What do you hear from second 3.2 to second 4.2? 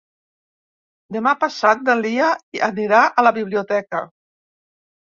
a la biblioteca.